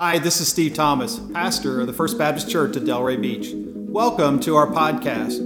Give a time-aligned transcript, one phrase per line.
[0.00, 3.48] Hi, this is Steve Thomas, pastor of the First Baptist Church at Delray Beach.
[3.52, 5.40] Welcome to our podcast.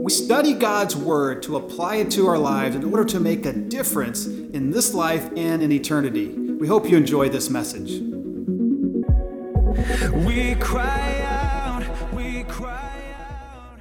[0.00, 3.52] We study God's Word to apply it to our lives in order to make a
[3.52, 6.28] difference in this life and in eternity.
[6.28, 8.00] We hope you enjoy this message.
[10.24, 13.80] We cry out, we cry out.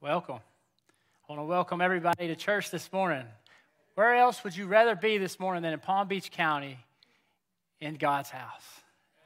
[0.00, 0.40] Welcome.
[0.40, 3.26] I want to welcome everybody to church this morning.
[3.96, 6.76] Where else would you rather be this morning than in Palm Beach County
[7.80, 8.82] in God's house?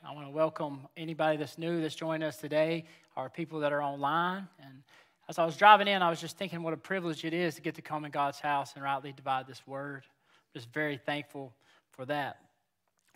[0.09, 2.85] I want to welcome anybody that's new that's joined us today,
[3.17, 4.47] our people that are online.
[4.61, 4.85] And
[5.29, 7.63] as I was driving in, I was just thinking what a privilege it is to
[7.63, 10.05] get to come in God's house and rightly divide this word.
[10.05, 11.53] I'm just very thankful
[11.91, 12.37] for that.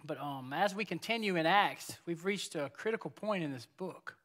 [0.05, 4.16] But um, as we continue in Acts, we've reached a critical point in this book.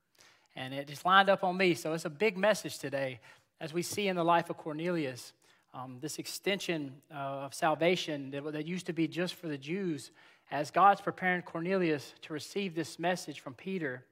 [0.56, 1.76] And it just lined up on me.
[1.76, 3.20] So it's a big message today
[3.62, 5.34] as we see in the life of Cornelius
[5.74, 10.12] um, this extension uh, of salvation that, that used to be just for the Jews,
[10.52, 14.04] as God's preparing Cornelius to receive this message from Peter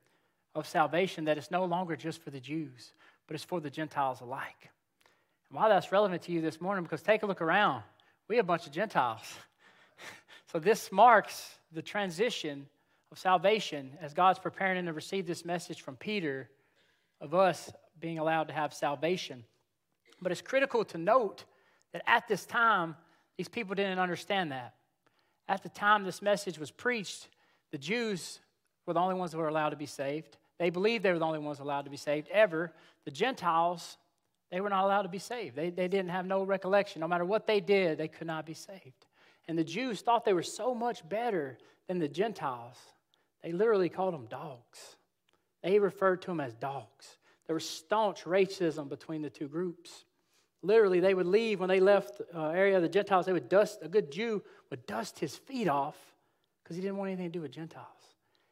[0.54, 2.94] of salvation, that it's no longer just for the Jews,
[3.28, 4.70] but it's for the Gentiles alike.
[5.50, 7.84] And why that's relevant to you this morning, because take a look around.
[8.28, 9.24] We have a bunch of Gentiles.
[10.52, 12.68] so this marks the transition
[13.12, 16.50] of salvation as God's preparing them to receive this message from Peter
[17.22, 19.44] of us being allowed to have salvation.
[20.22, 21.46] But it's critical to note
[21.94, 22.96] that at this time,
[23.38, 24.74] these people didn't understand that.
[25.48, 27.30] At the time this message was preached,
[27.72, 28.40] the Jews
[28.86, 30.38] were the only ones that were allowed to be saved.
[30.58, 32.74] They believed they were the only ones allowed to be saved ever.
[33.06, 33.98] The Gentiles,
[34.50, 35.56] they were not allowed to be saved.
[35.56, 37.02] They, they didn't have no recollection.
[37.02, 39.06] No matter what they did, they could not be saved.
[39.48, 42.78] And the Jews thought they were so much better than the Gentiles.
[43.44, 44.96] They literally called them dogs.
[45.64, 47.18] They referred to them as dogs.
[47.48, 50.06] There was staunch racism between the two groups.
[50.62, 53.26] Literally, they would leave when they left uh, area of the Gentiles.
[53.26, 55.96] They would dust, a good Jew would dust his feet off
[56.64, 57.86] because he didn't want anything to do with Gentiles.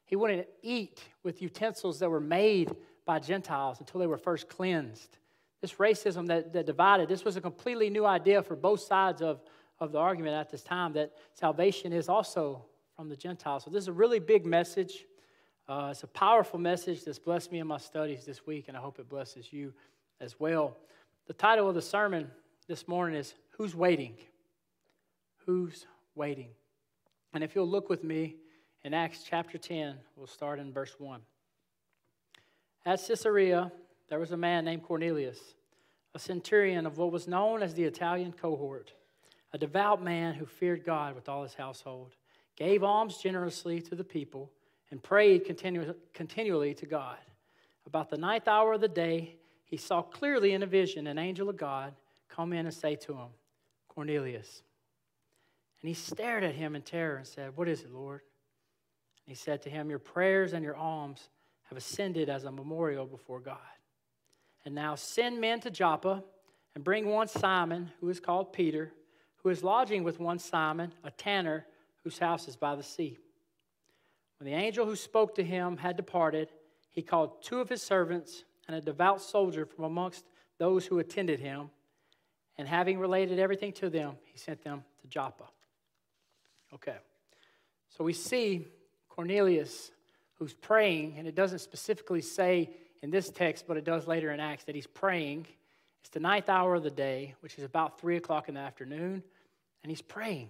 [0.06, 2.74] He wouldn't eat with utensils that were made
[3.06, 5.18] by Gentiles until they were first cleansed.
[5.62, 9.42] This racism that, that divided, this was a completely new idea for both sides of,
[9.80, 13.64] of the argument at this time that salvation is also from the Gentiles.
[13.64, 15.06] So, this is a really big message.
[15.68, 18.80] Uh, it's a powerful message that's blessed me in my studies this week, and I
[18.80, 19.74] hope it blesses you
[20.22, 20.78] as well.
[21.26, 22.30] The title of the sermon
[22.68, 24.16] this morning is Who's Waiting?
[25.48, 26.50] Who's Waiting?
[27.34, 28.36] And if you'll look with me
[28.84, 31.20] in Acts chapter 10, we'll start in verse 1.
[32.86, 33.72] At Caesarea,
[34.08, 35.40] there was a man named Cornelius,
[36.14, 38.94] a centurion of what was known as the Italian cohort,
[39.52, 42.14] a devout man who feared God with all his household,
[42.56, 44.52] gave alms generously to the people,
[44.92, 47.18] and prayed continu- continually to God.
[47.88, 49.36] About the ninth hour of the day,
[49.66, 51.94] he saw clearly in a vision an angel of God
[52.30, 53.30] come in and say to him,
[53.88, 54.64] Cornelius.
[55.82, 58.22] And he stared at him in terror and said, What is it, Lord?
[59.26, 61.30] And he said to him, Your prayers and your alms
[61.70, 63.58] have ascended as a memorial before God.
[64.66, 66.24] And now send men to Joppa
[66.74, 68.92] and bring one Simon, who is called Peter,
[69.38, 71.66] who is lodging with one Simon, a tanner,
[72.04, 73.18] whose house is by the sea.
[74.40, 76.50] When the angel who spoke to him had departed,
[76.92, 80.26] he called two of his servants and a devout soldier from amongst
[80.58, 81.70] those who attended him.
[82.58, 85.46] And having related everything to them, he sent them to Joppa.
[86.74, 86.96] Okay.
[87.90, 88.66] So we see
[89.10, 89.92] Cornelius
[90.36, 92.70] who's praying, and it doesn't specifically say
[93.02, 95.48] in this text, but it does later in Acts that he's praying.
[96.02, 99.24] It's the ninth hour of the day, which is about three o'clock in the afternoon,
[99.84, 100.50] and he's praying.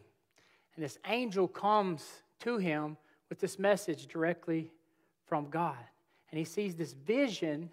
[0.76, 2.04] And this angel comes
[2.42, 2.98] to him
[3.30, 4.72] with this message directly
[5.26, 5.78] from God.
[6.32, 7.70] And he sees this vision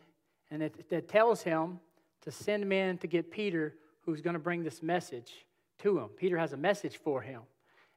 [0.50, 1.80] and it, it tells him
[2.22, 5.46] to send men to get Peter, who's going to bring this message
[5.78, 6.08] to him.
[6.08, 7.40] Peter has a message for him.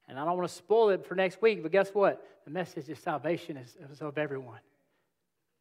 [0.08, 2.26] And I don't want to spoil it for next week, but guess what?
[2.46, 4.60] The message of salvation is, is of everyone.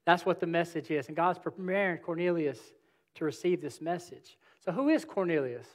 [0.05, 1.09] That's what the message is.
[1.09, 2.61] And God's preparing Cornelius
[3.15, 4.37] to receive this message.
[4.65, 5.67] So, who is Cornelius?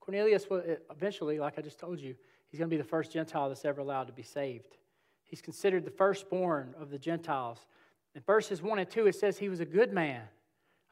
[0.00, 2.14] Cornelius, will eventually, like I just told you,
[2.48, 4.76] he's going to be the first Gentile that's ever allowed to be saved.
[5.26, 7.58] He's considered the firstborn of the Gentiles.
[8.14, 10.22] In verses 1 and 2, it says he was a good man,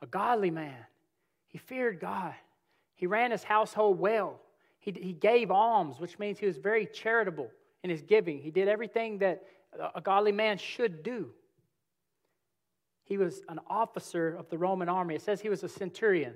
[0.03, 0.85] a godly man.
[1.47, 2.35] He feared God.
[2.97, 4.41] He ran his household well.
[4.79, 7.51] He, he gave alms, which means he was very charitable
[7.83, 8.41] in his giving.
[8.41, 9.45] He did everything that
[9.95, 11.31] a godly man should do.
[13.05, 15.15] He was an officer of the Roman army.
[15.15, 16.35] It says he was a centurion.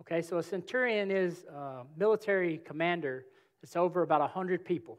[0.00, 3.26] Okay, so a centurion is a military commander
[3.60, 4.98] that's over about 100 people.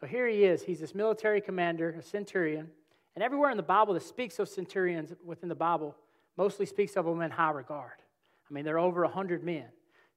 [0.00, 0.62] So here he is.
[0.62, 2.68] He's this military commander, a centurion.
[3.14, 5.94] And everywhere in the Bible that speaks of centurions within the Bible
[6.36, 8.00] mostly speaks of them in high regard.
[8.48, 9.66] I mean, there are over 100 men.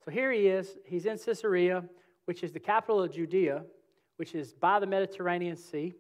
[0.06, 0.78] So here he is.
[0.86, 1.84] He's in Caesarea,
[2.26, 3.64] which is the capital of Judea,
[4.16, 5.94] which is by the Mediterranean Sea.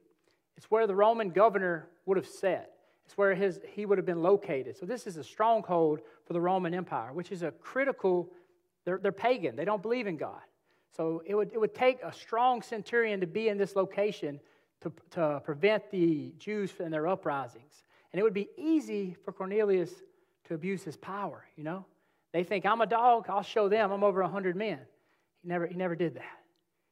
[0.56, 2.72] It's where the Roman governor would have sat.
[3.06, 4.78] It's where his, he would have been located.
[4.78, 8.30] So this is a stronghold for the Roman Empire, which is a critical,
[8.86, 9.56] they're, they're pagan.
[9.56, 10.42] They don't believe in God.
[10.96, 14.40] So it would, it would take a strong centurion to be in this location
[14.82, 17.84] to, to prevent the Jews from their uprisings.
[18.12, 19.92] And it would be easy for Cornelius
[20.46, 21.86] to abuse his power, you know?
[22.32, 24.80] They think, I'm a dog, I'll show them, I'm over 100 men.
[25.42, 26.40] He never, he never did that.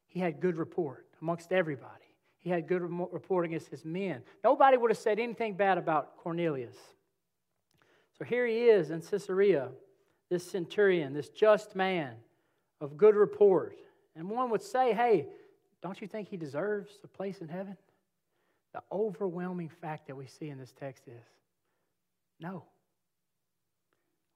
[0.07, 1.92] He had good report amongst everybody.
[2.38, 4.24] He had good report against his men.
[4.44, 6.75] Nobody would have said anything bad about Cornelius.
[8.18, 9.69] So here he is in Caesarea,
[10.30, 12.15] this centurion, this just man
[12.80, 13.77] of good report.
[14.16, 15.28] And one would say, hey,
[15.81, 17.78] don't you think he deserves a place in heaven?
[18.74, 21.24] The overwhelming fact that we see in this text is
[22.40, 22.63] no.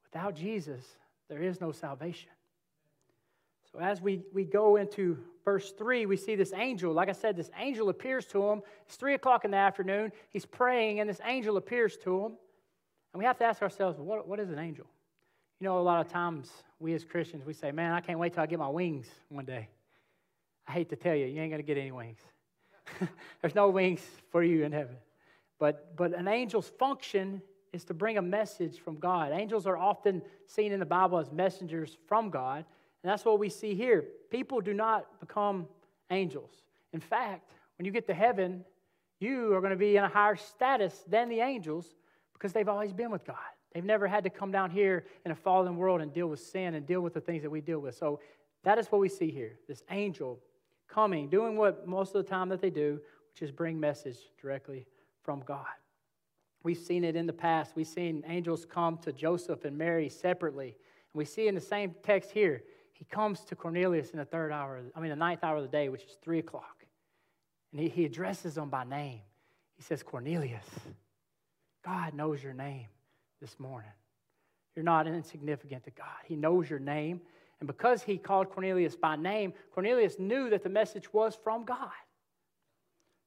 [0.03, 0.83] Without Jesus,
[1.29, 2.29] there is no salvation.
[3.71, 6.93] So as we, we go into verse 3, we see this angel.
[6.93, 8.61] Like I said, this angel appears to him.
[8.85, 10.11] It's 3 o'clock in the afternoon.
[10.29, 12.31] He's praying, and this angel appears to him.
[13.13, 14.85] And we have to ask ourselves, what, what is an angel?
[15.59, 18.33] You know, a lot of times we as Christians, we say, man, I can't wait
[18.33, 19.69] till I get my wings one day.
[20.67, 22.19] I hate to tell you, you ain't going to get any wings.
[23.41, 24.97] There's no wings for you in heaven.
[25.59, 27.41] But, but an angel's function
[27.71, 29.31] is to bring a message from God.
[29.31, 32.65] Angels are often seen in the Bible as messengers from God.
[33.03, 34.05] And that's what we see here.
[34.31, 35.67] People do not become
[36.09, 36.51] angels.
[36.93, 38.65] In fact, when you get to heaven,
[39.19, 41.85] you are going to be in a higher status than the angels
[42.33, 43.37] because they've always been with God.
[43.75, 46.75] They've never had to come down here in a fallen world and deal with sin
[46.75, 47.97] and deal with the things that we deal with.
[47.97, 48.21] So
[48.63, 50.39] that is what we see here this angel
[50.87, 53.01] coming, doing what most of the time that they do,
[53.33, 54.87] which is bring message directly
[55.23, 55.65] from God.
[56.63, 57.75] We've seen it in the past.
[57.75, 60.67] We've seen angels come to Joseph and Mary separately.
[60.67, 62.63] And we see in the same text here
[62.93, 65.67] he comes to Cornelius in the third hour, I mean, the ninth hour of the
[65.67, 66.85] day, which is three o'clock.
[67.73, 69.19] And he, he addresses them by name.
[69.75, 70.65] He says, Cornelius,
[71.83, 72.87] God knows your name
[73.41, 73.91] this morning.
[74.75, 76.07] You're not insignificant to God.
[76.25, 77.21] He knows your name.
[77.59, 81.89] And because he called Cornelius by name, Cornelius knew that the message was from God.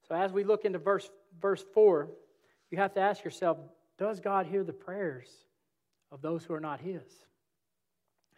[0.06, 1.10] So as we look into verse,
[1.40, 2.08] verse 4,
[2.70, 3.58] you have to ask yourself
[3.98, 5.28] Does God hear the prayers
[6.12, 7.02] of those who are not his?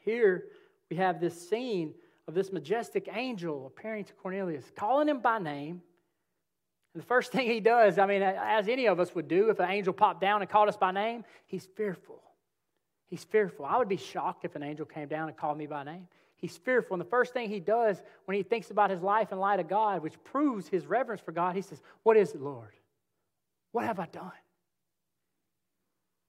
[0.05, 0.45] Here,
[0.91, 1.95] we have this scene
[2.27, 5.83] of this majestic angel appearing to Cornelius, calling him by name.
[6.95, 9.61] And the first thing he does, I mean, as any of us would do if
[9.61, 12.21] an angel popped down and called us by name, he's fearful.
[13.09, 13.65] He's fearful.
[13.65, 16.09] I would be shocked if an angel came down and called me by name.
[16.37, 16.95] He's fearful.
[16.95, 19.69] And the first thing he does when he thinks about his life in light of
[19.69, 22.75] God, which proves his reverence for God, he says, What is it, Lord?
[23.73, 24.33] What have I done?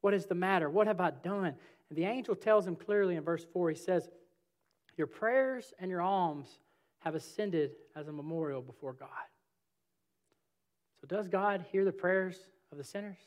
[0.02, 0.70] What is the matter?
[0.70, 1.56] What have I done?
[1.90, 4.10] And the angel tells him clearly in verse 4, he says,
[4.98, 6.60] your prayers and your alms
[7.00, 9.10] have ascended as a memorial before God.
[11.02, 12.38] So, does God hear the prayers
[12.72, 13.18] of the sinners?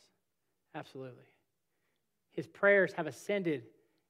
[0.74, 1.24] Absolutely.
[2.30, 3.64] His prayers have ascended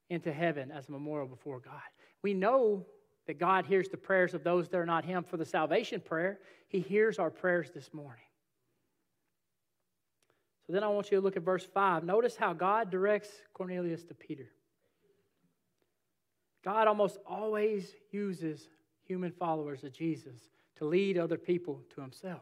[0.09, 1.81] into heaven as a memorial before God.
[2.21, 2.85] We know
[3.27, 6.39] that God hears the prayers of those that are not Him for the salvation prayer.
[6.67, 8.21] He hears our prayers this morning.
[10.65, 12.03] So then I want you to look at verse 5.
[12.03, 14.47] Notice how God directs Cornelius to Peter.
[16.63, 18.67] God almost always uses
[19.03, 22.41] human followers of Jesus to lead other people to himself.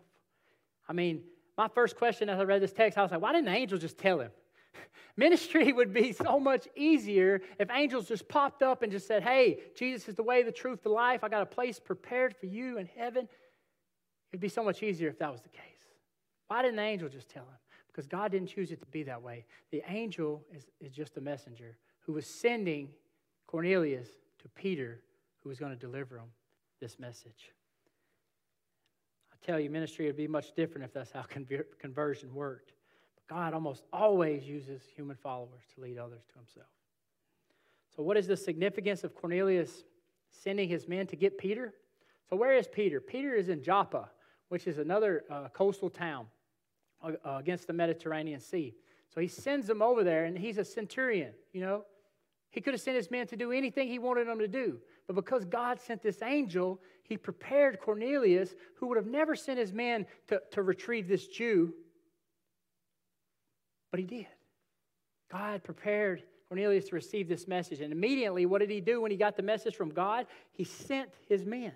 [0.87, 1.23] I mean,
[1.57, 3.77] my first question as I read this text, I was like, why didn't the angel
[3.77, 4.31] just tell him?
[5.17, 9.59] Ministry would be so much easier if angels just popped up and just said, Hey,
[9.75, 11.23] Jesus is the way, the truth, the life.
[11.23, 13.27] I got a place prepared for you in heaven.
[14.31, 15.61] It'd be so much easier if that was the case.
[16.47, 17.57] Why didn't the angel just tell him?
[17.87, 19.45] Because God didn't choose it to be that way.
[19.71, 22.89] The angel is, is just a messenger who was sending
[23.45, 24.07] Cornelius
[24.41, 25.01] to Peter,
[25.43, 26.31] who was going to deliver him
[26.79, 27.51] this message.
[29.43, 31.23] Tell you, ministry would be much different if that's how
[31.79, 32.73] conversion worked.
[33.15, 36.67] But God almost always uses human followers to lead others to himself.
[37.95, 39.83] So, what is the significance of Cornelius
[40.31, 41.73] sending his men to get Peter?
[42.29, 43.01] So, where is Peter?
[43.01, 44.09] Peter is in Joppa,
[44.47, 46.25] which is another uh, coastal town
[47.03, 48.73] uh, against the Mediterranean Sea.
[49.13, 51.85] So, he sends them over there, and he's a centurion, you know.
[52.49, 54.79] He could have sent his men to do anything he wanted them to do.
[55.07, 59.73] But because God sent this angel, he prepared Cornelius, who would have never sent his
[59.73, 61.73] man to, to retrieve this Jew.
[63.91, 64.27] But he did.
[65.31, 67.81] God prepared Cornelius to receive this message.
[67.81, 70.25] And immediately, what did he do when he got the message from God?
[70.51, 71.73] He sent his men.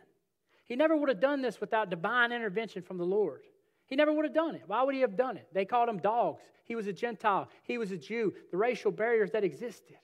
[0.65, 3.41] He never would have done this without divine intervention from the Lord.
[3.87, 4.63] He never would have done it.
[4.67, 5.47] Why would he have done it?
[5.53, 6.41] They called him dogs.
[6.65, 9.95] He was a Gentile, he was a Jew, the racial barriers that existed.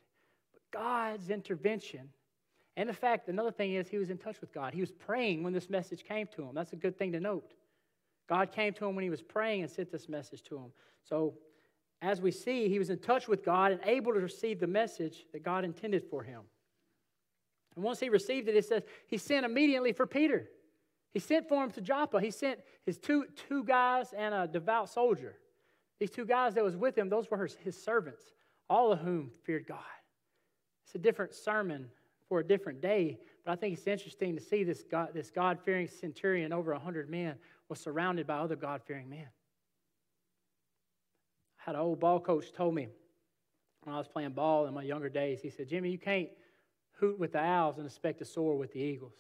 [0.54, 2.10] But God's intervention
[2.76, 4.74] And the fact, another thing is, he was in touch with God.
[4.74, 6.56] He was praying when this message came to him.
[6.56, 7.54] That's a good thing to note.
[8.28, 10.72] God came to him when he was praying and sent this message to him.
[11.04, 11.36] So,
[12.02, 15.26] as we see, he was in touch with God and able to receive the message
[15.32, 16.42] that God intended for him.
[17.76, 20.50] And once he received it, it says he sent immediately for Peter.
[21.14, 22.20] He sent for him to Joppa.
[22.20, 25.38] He sent his two, two guys and a devout soldier.
[26.00, 28.24] These two guys that was with him, those were his, his servants,
[28.70, 29.80] all of whom feared God.
[30.86, 31.90] It's a different sermon
[32.28, 35.88] for a different day, but I think it's interesting to see this God, this God-fearing
[35.88, 37.36] centurion, over 100 men,
[37.70, 39.28] was surrounded by other God-fearing men.
[41.60, 42.88] I had an old ball coach told me
[43.84, 46.30] when I was playing ball in my younger days, he said, Jimmy, you can't
[47.00, 49.16] hoot with the owls and expect to soar with the eagles.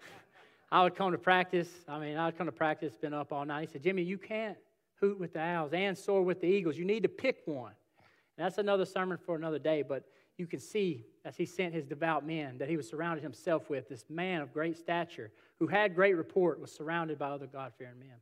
[0.72, 1.68] I would come to practice.
[1.88, 3.68] I mean, I would come to practice, been up all night.
[3.68, 4.56] He said, Jimmy, you can't
[5.00, 6.76] hoot with the owls and soar with the eagles.
[6.76, 7.72] You need to pick one.
[8.36, 10.04] And that's another sermon for another day, but
[10.38, 13.88] you can see as he sent his devout men that he was surrounded himself with
[13.88, 18.18] this man of great stature who had great report was surrounded by other god-fearing men.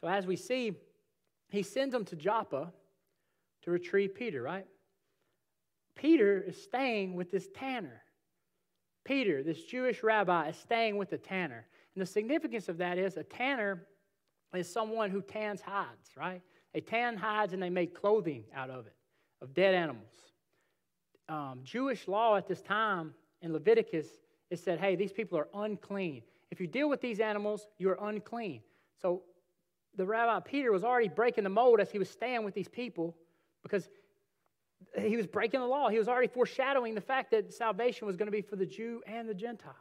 [0.00, 0.74] So as we see
[1.50, 2.72] he sends them to joppa
[3.62, 4.66] to retrieve peter right?
[5.94, 8.02] Peter is staying with this tanner.
[9.04, 11.66] Peter this jewish rabbi is staying with the tanner.
[11.94, 13.86] And the significance of that is a tanner
[14.54, 16.42] is someone who tans hides right?
[16.74, 18.94] They tan hides and they make clothing out of it
[19.40, 20.29] of dead animals
[21.30, 24.06] um, Jewish law at this time in Leviticus,
[24.50, 26.22] it said, hey, these people are unclean.
[26.50, 28.62] If you deal with these animals, you're unclean.
[29.00, 29.22] So
[29.96, 33.16] the Rabbi Peter was already breaking the mold as he was staying with these people
[33.62, 33.88] because
[34.98, 35.88] he was breaking the law.
[35.88, 39.02] He was already foreshadowing the fact that salvation was going to be for the Jew
[39.06, 39.76] and the Gentiles.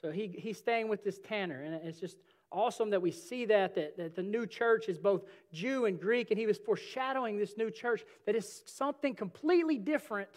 [0.00, 2.18] So he, he's staying with this tanner, and it's just
[2.52, 5.22] awesome that we see that, that, that the new church is both
[5.52, 10.28] Jew and Greek, and he was foreshadowing this new church that is something completely different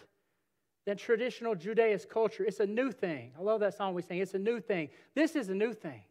[0.85, 2.43] than traditional Judaist culture.
[2.43, 3.31] It's a new thing.
[3.37, 4.19] I love that song we sing.
[4.19, 4.89] It's a new thing.
[5.15, 6.01] This is a new thing.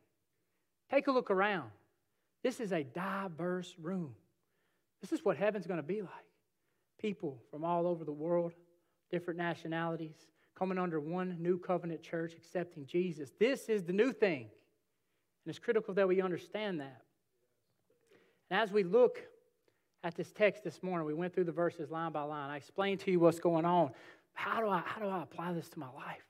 [0.90, 1.70] Take a look around.
[2.42, 4.14] This is a diverse room.
[5.00, 6.10] This is what heaven's going to be like.
[6.98, 8.52] People from all over the world,
[9.10, 10.16] different nationalities,
[10.54, 13.32] coming under one new covenant church, accepting Jesus.
[13.38, 14.42] This is the new thing.
[14.42, 17.02] And it's critical that we understand that.
[18.50, 19.22] And as we look
[20.02, 22.50] at this text this morning, we went through the verses line by line.
[22.50, 23.92] I explained to you what's going on.
[24.40, 26.24] How do I, how do I apply this to my life?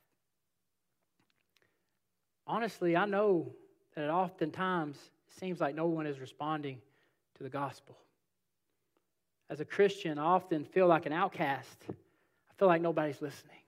[2.45, 3.53] Honestly, I know
[3.95, 6.79] that oftentimes it seems like no one is responding
[7.37, 7.97] to the gospel.
[9.49, 11.85] As a Christian, I often feel like an outcast.
[11.89, 13.63] I feel like nobody's listening.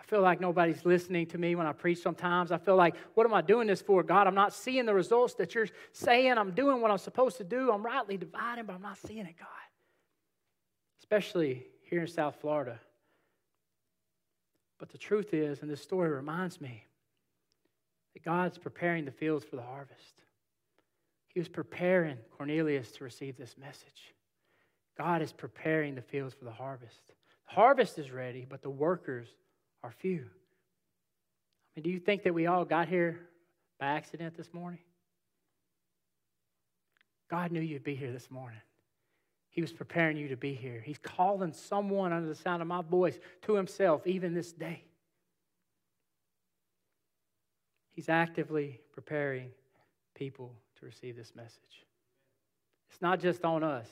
[0.00, 2.50] I feel like nobody's listening to me when I preach sometimes.
[2.50, 4.28] I feel like, what am I doing this for, God?
[4.28, 6.38] I'm not seeing the results that you're saying.
[6.38, 7.70] I'm doing what I'm supposed to do.
[7.70, 9.48] I'm rightly dividing, but I'm not seeing it, God.
[11.00, 12.80] Especially here in South Florida.
[14.80, 16.86] But the truth is, and this story reminds me,
[18.14, 20.22] that God's preparing the fields for the harvest.
[21.28, 24.14] He was preparing Cornelius to receive this message.
[24.98, 27.06] God is preparing the fields for the harvest.
[27.06, 29.28] The harvest is ready, but the workers
[29.84, 30.22] are few.
[30.22, 33.20] I mean, do you think that we all got here
[33.78, 34.80] by accident this morning?
[37.30, 38.60] God knew you'd be here this morning.
[39.50, 40.80] He was preparing you to be here.
[40.80, 44.84] He's calling someone under the sound of my voice to himself, even this day.
[47.90, 49.50] He's actively preparing
[50.14, 51.84] people to receive this message.
[52.90, 53.88] It's not just on us,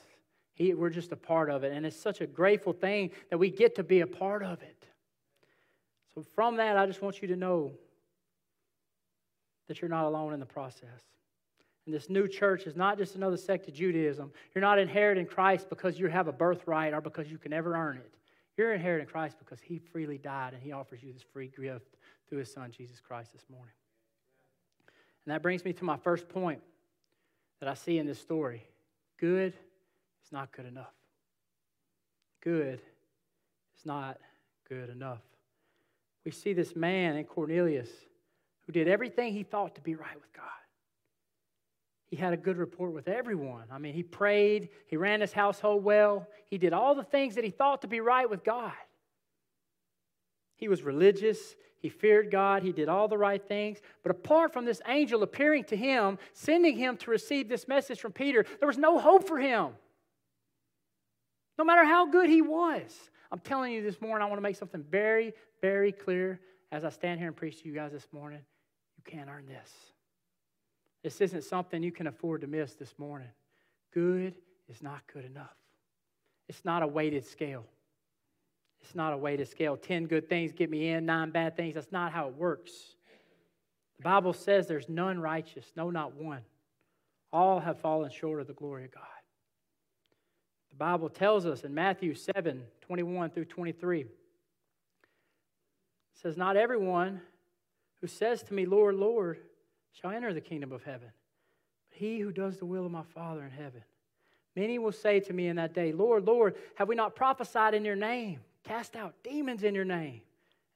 [0.55, 1.73] he, we're just a part of it.
[1.73, 4.87] And it's such a grateful thing that we get to be a part of it.
[6.15, 7.73] So, from that, I just want you to know
[9.69, 11.03] that you're not alone in the process.
[11.88, 14.30] And this new church is not just another sect of Judaism.
[14.54, 17.97] You're not inheriting Christ because you have a birthright or because you can never earn
[17.97, 18.12] it.
[18.59, 21.97] You're inheriting Christ because He freely died and He offers you this free gift
[22.28, 23.73] through His Son, Jesus Christ, this morning.
[25.25, 26.61] And that brings me to my first point
[27.61, 28.64] that I see in this story
[29.18, 29.54] good
[30.23, 30.92] is not good enough.
[32.42, 32.83] Good
[33.78, 34.18] is not
[34.68, 35.23] good enough.
[36.26, 37.88] We see this man in Cornelius
[38.66, 40.45] who did everything he thought to be right with God
[42.09, 43.65] he had a good rapport with everyone.
[43.71, 47.45] I mean, he prayed, he ran his household well, he did all the things that
[47.45, 48.73] he thought to be right with God.
[50.57, 53.79] He was religious, he feared God, he did all the right things.
[54.03, 58.12] But apart from this angel appearing to him, sending him to receive this message from
[58.12, 59.69] Peter, there was no hope for him.
[61.59, 63.11] No matter how good he was.
[63.31, 66.41] I'm telling you this morning, I want to make something very, very clear
[66.73, 68.41] as I stand here and preach to you guys this morning.
[68.97, 69.71] You can't earn this.
[71.09, 73.31] This isn't something you can afford to miss this morning.
[73.95, 74.35] Good
[74.69, 75.57] is not good enough.
[76.50, 77.65] It's not a weighted scale.
[78.83, 81.77] It's not a to scale 10 good things get me in, nine bad things.
[81.77, 82.73] That's not how it works.
[83.97, 86.43] The Bible says there's none righteous, no, not one.
[87.33, 89.05] All have fallen short of the glory of God.
[90.69, 94.09] The Bible tells us in Matthew 7 21 through 23, it
[96.12, 97.23] says, Not everyone
[98.03, 99.38] who says to me, Lord, Lord,
[99.92, 101.11] shall enter the kingdom of heaven,
[101.88, 103.83] but he who does the will of my Father in heaven.
[104.54, 107.85] Many will say to me in that day, Lord, Lord, have we not prophesied in
[107.85, 110.23] your name, cast out demons in your name,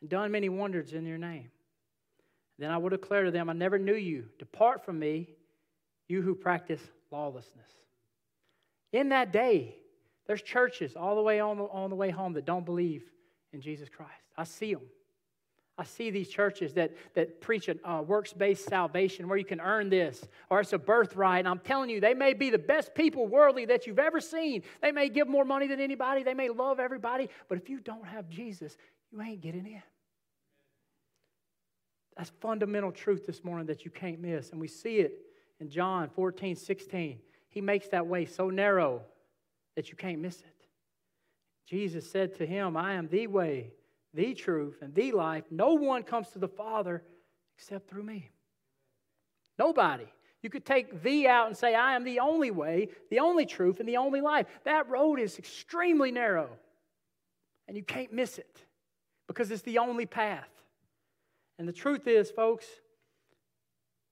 [0.01, 1.51] and done many wonders in your name?
[2.59, 4.27] Then I will declare to them, I never knew you.
[4.39, 5.31] Depart from me,
[6.07, 7.71] you who practice lawlessness.
[8.93, 9.77] In that day,
[10.27, 13.03] there's churches all the way on the, on the way home that don't believe
[13.53, 14.13] in Jesus Christ.
[14.37, 14.83] I see them.
[15.79, 19.61] I see these churches that, that preach a uh, works based salvation where you can
[19.61, 21.41] earn this or it's a birthright.
[21.41, 24.63] And I'm telling you, they may be the best people worldly that you've ever seen.
[24.83, 28.07] They may give more money than anybody, they may love everybody, but if you don't
[28.07, 28.77] have Jesus,
[29.11, 29.83] you ain't getting in.
[32.17, 34.51] That's fundamental truth this morning that you can't miss.
[34.51, 35.21] And we see it
[35.61, 37.19] in John 14, 16.
[37.49, 39.03] He makes that way so narrow
[39.77, 40.47] that you can't miss it.
[41.67, 43.73] Jesus said to him, I am the way,
[44.15, 45.45] the truth, and the life.
[45.51, 47.03] No one comes to the Father
[47.57, 48.31] except through me.
[49.59, 50.07] Nobody.
[50.43, 53.79] You could take the out and say, I am the only way, the only truth,
[53.79, 54.47] and the only life.
[54.65, 56.49] That road is extremely narrow,
[57.69, 58.65] and you can't miss it
[59.29, 60.49] because it's the only path.
[61.59, 62.67] And the truth is, folks,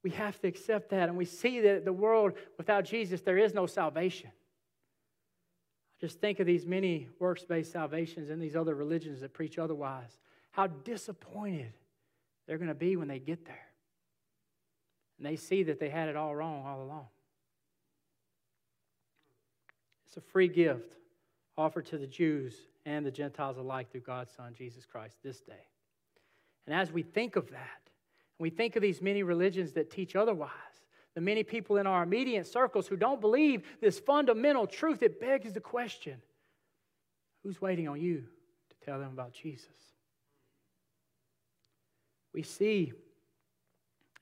[0.05, 1.09] we have to accept that.
[1.09, 4.31] And we see that the world without Jesus, there is no salvation.
[6.01, 10.19] Just think of these many works based salvations and these other religions that preach otherwise.
[10.53, 11.73] How disappointed
[12.47, 13.67] they're going to be when they get there.
[15.19, 17.07] And they see that they had it all wrong all along.
[20.07, 20.97] It's a free gift
[21.57, 25.69] offered to the Jews and the Gentiles alike through God's Son, Jesus Christ, this day.
[26.67, 27.91] And as we think of that,
[28.39, 30.51] we think of these many religions that teach otherwise,
[31.15, 35.53] the many people in our immediate circles who don't believe this fundamental truth, it begs
[35.53, 36.21] the question
[37.43, 38.25] who's waiting on you
[38.71, 39.69] to tell them about Jesus?
[42.33, 42.93] We see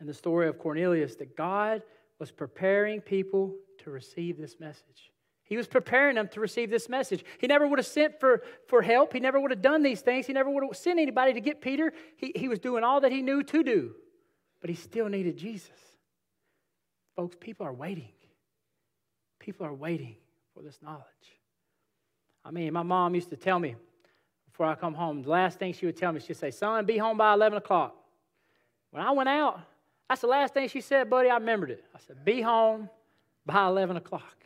[0.01, 1.83] in the story of Cornelius that God
[2.19, 5.13] was preparing people to receive this message.
[5.45, 7.25] He was preparing them to receive this message.
[7.39, 9.15] He never would have sent for, for help.
[9.15, 10.27] He never would have done these things.
[10.27, 11.93] He never would have sent anybody to get Peter.
[12.17, 13.95] He, he was doing all that he knew to do,
[14.61, 15.71] but he still needed Jesus.
[17.19, 18.11] Folks, people are waiting.
[19.41, 20.15] People are waiting
[20.55, 21.03] for this knowledge.
[22.45, 23.75] I mean, my mom used to tell me
[24.47, 26.97] before I come home, the last thing she would tell me, she'd say, Son, be
[26.97, 27.97] home by 11 o'clock.
[28.93, 29.59] When I went out,
[30.09, 31.29] that's the last thing she said, buddy.
[31.29, 31.85] I remembered it.
[31.93, 32.89] I said, Be home
[33.45, 34.39] by 11 o'clock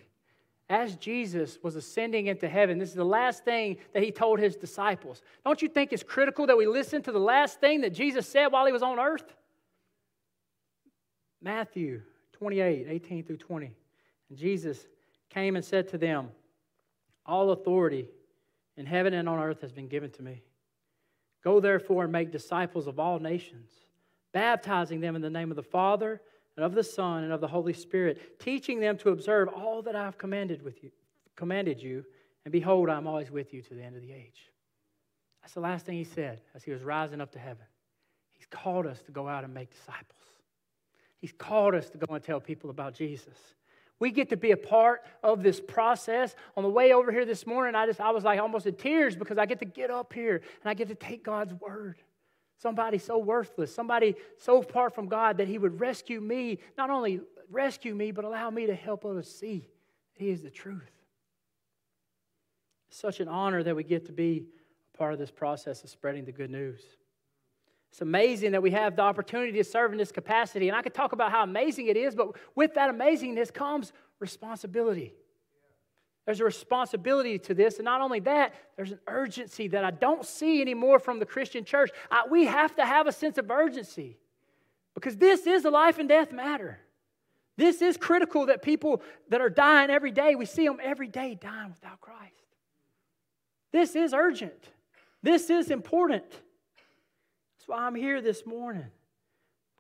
[0.73, 4.57] as Jesus was ascending into heaven, this is the last thing that he told his
[4.57, 5.21] disciples.
[5.45, 8.47] Don't you think it's critical that we listen to the last thing that Jesus said
[8.47, 9.35] while he was on earth?
[11.43, 12.01] Matthew
[12.43, 13.73] 28 18 through 20.
[14.29, 14.89] And Jesus
[15.31, 16.29] came and said to them,
[17.25, 18.09] All authority
[18.77, 20.43] in heaven and on earth has been given to me.
[21.45, 23.71] Go therefore and make disciples of all nations,
[24.33, 26.21] baptizing them in the name of the Father
[26.57, 29.95] and of the Son and of the Holy Spirit, teaching them to observe all that
[29.95, 30.91] I have commanded with you,
[31.37, 32.05] commanded you,
[32.45, 34.51] and behold, I am always with you to the end of the age.
[35.43, 37.67] That's the last thing he said as he was rising up to heaven.
[38.33, 40.23] He's called us to go out and make disciples.
[41.23, 43.39] He's called us to go and tell people about Jesus.
[44.01, 46.35] We get to be a part of this process.
[46.57, 49.15] On the way over here this morning, I just I was like almost in tears
[49.15, 51.99] because I get to get up here and I get to take God's word.
[52.59, 57.21] Somebody so worthless, somebody so far from God that He would rescue me, not only
[57.49, 59.69] rescue me, but allow me to help others see
[60.15, 60.91] He is the truth.
[62.91, 64.47] such an honor that we get to be
[64.93, 66.83] a part of this process of spreading the good news.
[67.93, 70.67] It's amazing that we have the opportunity to serve in this capacity.
[70.69, 75.13] And I could talk about how amazing it is, but with that amazingness comes responsibility.
[76.25, 77.77] There's a responsibility to this.
[77.77, 81.67] And not only that, there's an urgency that I don't see anymore from the Christian
[81.67, 81.91] church.
[82.11, 84.17] I, we have to have a sense of urgency
[84.95, 86.79] because this is a life and death matter.
[87.59, 91.37] This is critical that people that are dying every day, we see them every day
[91.39, 92.33] dying without Christ.
[93.71, 94.71] This is urgent.
[95.23, 96.25] This is important.
[97.62, 98.87] That's why I'm here this morning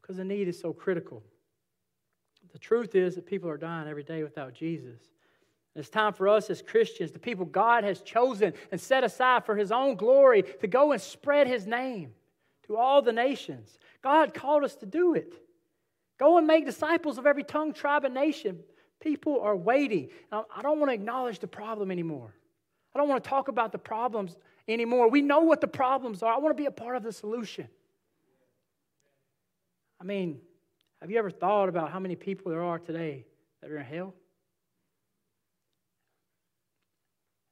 [0.00, 1.20] because the need is so critical.
[2.52, 5.00] The truth is that people are dying every day without Jesus.
[5.74, 9.56] It's time for us as Christians, the people God has chosen and set aside for
[9.56, 12.12] His own glory, to go and spread His name
[12.68, 13.80] to all the nations.
[14.00, 15.34] God called us to do it.
[16.20, 18.60] Go and make disciples of every tongue, tribe, and nation.
[19.00, 20.10] People are waiting.
[20.30, 22.32] Now, I don't want to acknowledge the problem anymore.
[22.94, 24.36] I don't want to talk about the problems
[24.68, 25.08] anymore.
[25.08, 26.32] We know what the problems are.
[26.32, 27.68] I want to be a part of the solution.
[30.00, 30.40] I mean,
[31.00, 33.24] have you ever thought about how many people there are today
[33.60, 34.14] that are in hell?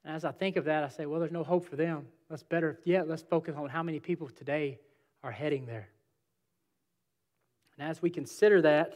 [0.05, 2.07] And as I think of that, I say, well, there's no hope for them.
[2.29, 4.79] Let's better, yeah, let's focus on how many people today
[5.23, 5.89] are heading there.
[7.79, 8.95] And as we consider that,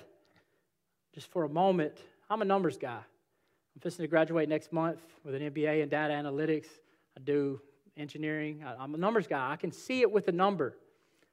[1.14, 2.98] just for a moment, I'm a numbers guy.
[2.98, 6.66] I'm fixing to graduate next month with an MBA in data analytics.
[7.16, 7.60] I do
[7.96, 8.64] engineering.
[8.78, 9.50] I'm a numbers guy.
[9.50, 10.76] I can see it with a number.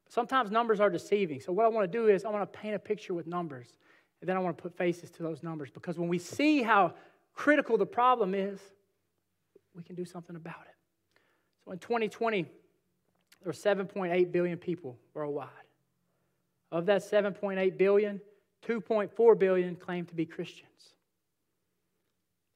[0.09, 1.39] Sometimes numbers are deceiving.
[1.39, 3.73] So, what I want to do is I want to paint a picture with numbers.
[4.19, 6.93] And then I want to put faces to those numbers because when we see how
[7.33, 8.59] critical the problem is,
[9.75, 10.75] we can do something about it.
[11.65, 12.49] So, in 2020, there
[13.45, 15.49] were 7.8 billion people worldwide.
[16.71, 18.21] Of that 7.8 billion,
[18.67, 20.67] 2.4 billion claim to be Christians.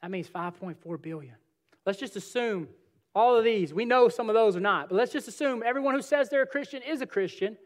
[0.01, 1.35] That means 5.4 billion.
[1.85, 2.67] Let's just assume
[3.15, 5.95] all of these, we know some of those are not, but let's just assume everyone
[5.95, 7.57] who says they're a Christian is a Christian.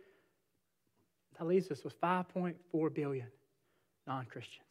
[1.38, 3.28] That leaves us with 5.4 billion
[4.06, 4.68] non Christians.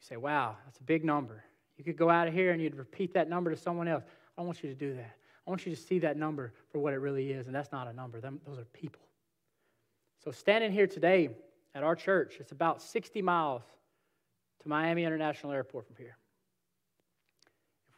[0.00, 1.44] You say, wow, that's a big number.
[1.76, 4.04] You could go out of here and you'd repeat that number to someone else.
[4.06, 5.16] I don't want you to do that.
[5.46, 7.88] I want you to see that number for what it really is, and that's not
[7.88, 9.02] a number, those are people.
[10.22, 11.30] So, standing here today
[11.74, 13.62] at our church, it's about 60 miles
[14.62, 16.16] to Miami International Airport from here.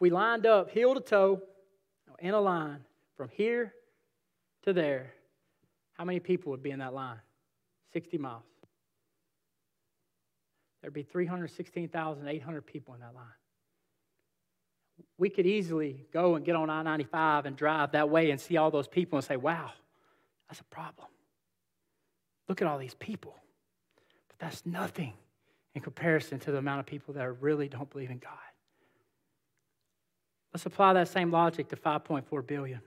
[0.05, 1.41] We lined up heel to toe
[2.19, 2.81] in a line
[3.17, 3.73] from here
[4.65, 5.15] to there,
[5.95, 7.21] how many people would be in that line?
[7.95, 8.43] 60 miles.
[10.83, 13.25] There'd be 316,800 people in that line.
[15.17, 18.59] We could easily go and get on I 95 and drive that way and see
[18.59, 19.71] all those people and say, wow,
[20.51, 21.09] that's a problem.
[22.47, 23.37] Look at all these people.
[24.29, 25.15] But that's nothing
[25.75, 28.33] in comparison to the amount of people that really don't believe in God.
[30.55, 32.81] Let's apply that same logic to 5.4 billion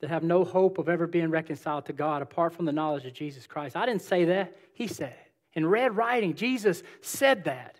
[0.00, 3.14] that have no hope of ever being reconciled to God apart from the knowledge of
[3.14, 3.76] Jesus Christ.
[3.76, 5.32] I didn't say that, He said it.
[5.54, 7.78] In red writing, Jesus said that.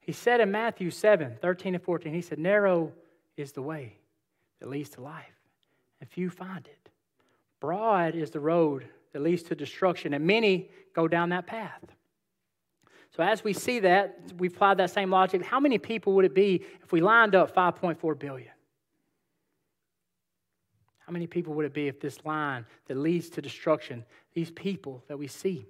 [0.00, 2.92] He said in Matthew 7 13 and 14, He said, Narrow
[3.38, 3.96] is the way
[4.60, 5.24] that leads to life,
[6.00, 6.90] and few find it.
[7.58, 11.80] Broad is the road that leads to destruction, and many go down that path.
[13.16, 15.44] So, as we see that, we apply that same logic.
[15.44, 18.50] How many people would it be if we lined up 5.4 billion?
[20.98, 25.04] How many people would it be if this line that leads to destruction, these people
[25.06, 25.66] that we see,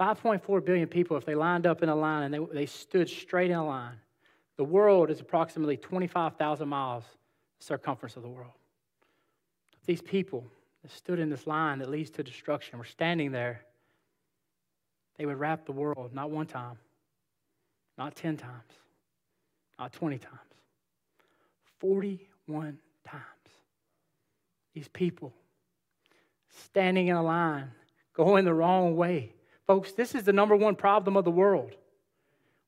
[0.00, 3.50] 5.4 billion people, if they lined up in a line and they, they stood straight
[3.50, 3.96] in a line,
[4.56, 7.04] the world is approximately 25,000 miles
[7.58, 8.52] circumference of the world.
[9.84, 10.46] These people
[10.82, 13.64] that stood in this line that leads to destruction were standing there.
[15.18, 16.78] They would wrap the world not one time,
[17.98, 18.72] not 10 times,
[19.78, 20.38] not 20 times,
[21.78, 23.22] 41 times.
[24.74, 25.32] These people
[26.48, 27.70] standing in a line,
[28.14, 29.34] going the wrong way
[29.66, 31.74] Folks, this is the number one problem of the world.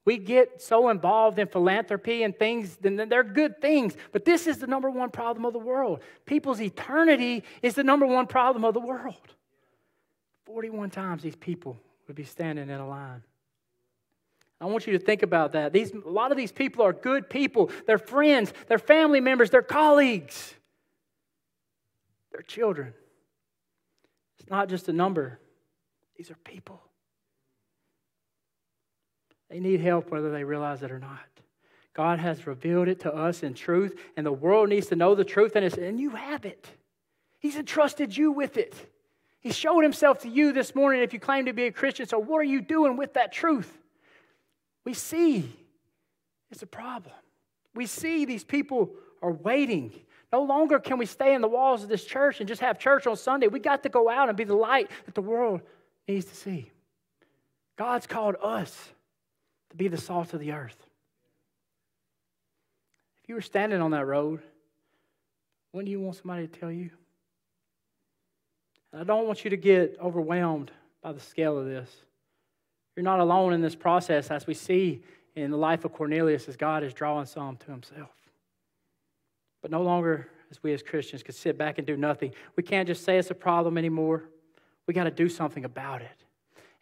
[0.04, 4.58] We get so involved in philanthropy and things, and they're good things, but this is
[4.58, 6.00] the number one problem of the world.
[6.26, 9.34] People's eternity is the number one problem of the world.
[10.46, 13.22] 41 times these people would be standing in a line.
[14.60, 15.72] I want you to think about that.
[15.72, 17.70] These, a lot of these people are good people.
[17.86, 20.54] They're friends, they're family members, they're colleagues,
[22.32, 22.94] they're children.
[24.38, 25.38] It's not just a number,
[26.16, 26.80] these are people.
[29.50, 31.20] They need help whether they realize it or not.
[31.92, 35.24] God has revealed it to us in truth, and the world needs to know the
[35.24, 36.66] truth, and, and you have it.
[37.38, 38.74] He's entrusted you with it.
[39.44, 42.06] He showed himself to you this morning if you claim to be a Christian.
[42.06, 43.70] So, what are you doing with that truth?
[44.86, 45.48] We see
[46.50, 47.14] it's a problem.
[47.74, 49.92] We see these people are waiting.
[50.32, 53.06] No longer can we stay in the walls of this church and just have church
[53.06, 53.46] on Sunday.
[53.46, 55.60] We got to go out and be the light that the world
[56.08, 56.70] needs to see.
[57.76, 58.88] God's called us
[59.70, 60.76] to be the salt of the earth.
[63.22, 64.40] If you were standing on that road,
[65.72, 66.90] wouldn't you want somebody to tell you?
[68.96, 70.70] I don't want you to get overwhelmed
[71.02, 71.90] by the scale of this.
[72.96, 75.02] You're not alone in this process, as we see
[75.34, 78.10] in the life of Cornelius as God is drawing some to himself.
[79.62, 82.32] But no longer as we as Christians can sit back and do nothing.
[82.54, 84.24] We can't just say it's a problem anymore.
[84.86, 86.24] We got to do something about it.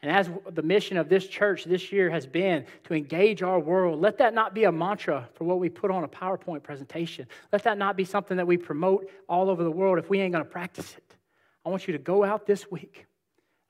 [0.03, 4.01] And as the mission of this church this year has been to engage our world,
[4.01, 7.27] let that not be a mantra for what we put on a PowerPoint presentation.
[7.53, 10.33] Let that not be something that we promote all over the world if we ain't
[10.33, 11.17] going to practice it.
[11.65, 13.07] I want you to go out this week.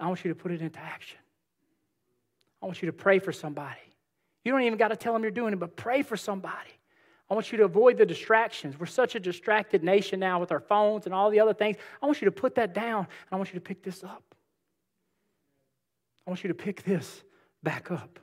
[0.01, 1.19] I want you to put it into action.
[2.63, 3.81] I want you to pray for somebody.
[4.45, 6.71] You don't even got to tell them you're doing it, but pray for somebody.
[7.31, 8.79] I want you to avoid the distractions.
[8.79, 11.77] We're such a distracted nation now with our phones and all the other things.
[12.03, 14.23] I want you to put that down and I want you to pick this up.
[16.27, 17.23] I want you to pick this
[17.63, 18.19] back up.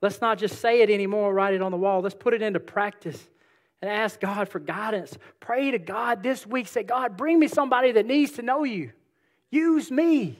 [0.00, 2.00] Let's not just say it anymore, write it on the wall.
[2.00, 3.28] Let's put it into practice
[3.80, 5.16] and ask God for guidance.
[5.40, 6.68] Pray to God this week.
[6.68, 8.92] Say, God, bring me somebody that needs to know you.
[9.52, 10.38] Use me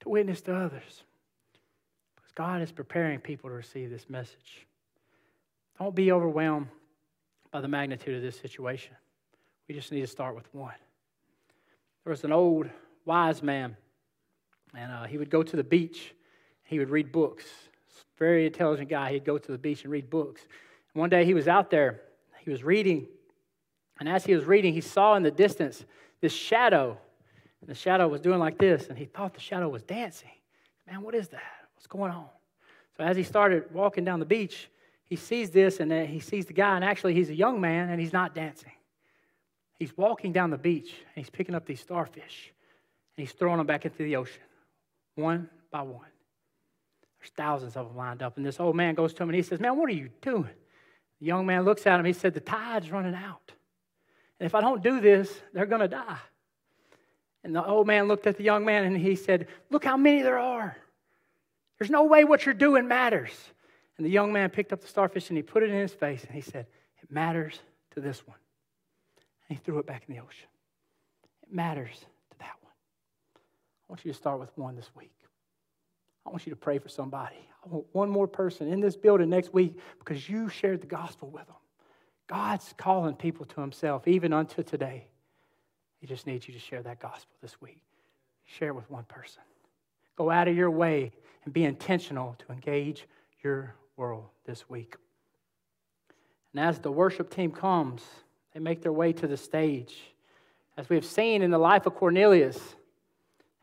[0.00, 1.04] to witness to others.
[2.16, 4.66] Because God is preparing people to receive this message.
[5.78, 6.66] Don't be overwhelmed
[7.52, 8.92] by the magnitude of this situation.
[9.68, 10.74] We just need to start with one.
[12.04, 12.68] There was an old
[13.04, 13.76] wise man,
[14.74, 16.12] and uh, he would go to the beach.
[16.64, 17.44] He would read books.
[18.18, 19.12] Very intelligent guy.
[19.12, 20.42] He'd go to the beach and read books.
[20.92, 22.00] And one day he was out there.
[22.40, 23.06] He was reading,
[24.00, 25.84] and as he was reading, he saw in the distance
[26.20, 26.98] this shadow.
[27.60, 30.30] And the shadow was doing like this, and he thought the shadow was dancing.
[30.86, 31.42] Man, what is that?
[31.74, 32.26] What's going on?
[32.96, 34.68] So as he started walking down the beach,
[35.04, 38.00] he sees this and he sees the guy, and actually, he's a young man and
[38.00, 38.72] he's not dancing.
[39.78, 42.52] He's walking down the beach and he's picking up these starfish
[43.16, 44.42] and he's throwing them back into the ocean,
[45.14, 46.06] one by one.
[47.18, 48.36] There's thousands of them lined up.
[48.36, 50.50] And this old man goes to him and he says, Man, what are you doing?
[51.18, 52.04] The young man looks at him.
[52.04, 53.52] He said, The tide's running out.
[54.38, 56.18] And if I don't do this, they're going to die.
[57.42, 60.22] And the old man looked at the young man and he said, Look how many
[60.22, 60.76] there are.
[61.78, 63.32] There's no way what you're doing matters.
[63.96, 66.24] And the young man picked up the starfish and he put it in his face
[66.24, 66.66] and he said,
[67.02, 67.58] It matters
[67.94, 68.36] to this one.
[69.48, 70.48] And he threw it back in the ocean.
[71.42, 71.96] It matters
[72.30, 72.72] to that one.
[73.34, 75.12] I want you to start with one this week.
[76.26, 77.36] I want you to pray for somebody.
[77.64, 81.30] I want one more person in this building next week because you shared the gospel
[81.30, 81.56] with them.
[82.26, 85.08] God's calling people to himself, even unto today.
[86.00, 87.82] He just needs you to share that gospel this week.
[88.44, 89.42] Share it with one person.
[90.16, 91.12] Go out of your way
[91.44, 93.06] and be intentional to engage
[93.42, 94.96] your world this week.
[96.52, 98.02] And as the worship team comes,
[98.52, 99.94] they make their way to the stage.
[100.76, 102.58] As we have seen in the life of Cornelius,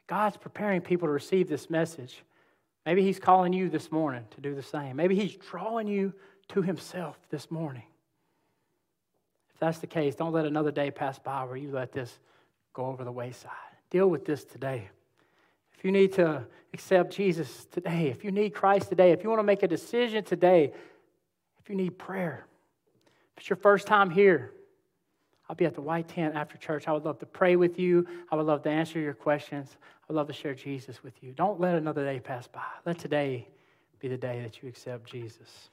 [0.07, 2.23] God's preparing people to receive this message.
[2.85, 4.95] Maybe He's calling you this morning to do the same.
[4.95, 6.13] Maybe He's drawing you
[6.49, 7.83] to Himself this morning.
[9.57, 12.19] If that's the case, don't let another day pass by where you let this
[12.73, 13.49] go over the wayside.
[13.89, 14.87] Deal with this today.
[15.75, 16.43] If you need to
[16.75, 20.23] accept Jesus today, if you need Christ today, if you want to make a decision
[20.23, 20.71] today,
[21.59, 22.45] if you need prayer,
[23.31, 24.51] if it's your first time here,
[25.49, 26.87] I'll be at the white tent after church.
[26.87, 28.05] I would love to pray with you.
[28.29, 29.75] I would love to answer your questions.
[29.81, 31.31] I would love to share Jesus with you.
[31.31, 32.61] Don't let another day pass by.
[32.85, 33.47] Let today
[33.99, 35.71] be the day that you accept Jesus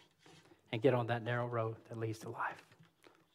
[0.72, 2.64] and get on that narrow road that leads to life.